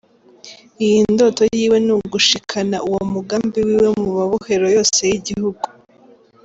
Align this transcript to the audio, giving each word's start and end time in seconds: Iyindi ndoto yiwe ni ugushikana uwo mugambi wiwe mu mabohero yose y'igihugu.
Iyindi 0.83 1.11
ndoto 1.15 1.41
yiwe 1.57 1.77
ni 1.85 1.93
ugushikana 1.97 2.77
uwo 2.87 3.01
mugambi 3.13 3.57
wiwe 3.67 3.89
mu 4.01 4.09
mabohero 4.17 4.65
yose 4.75 4.99
y'igihugu. 5.09 5.63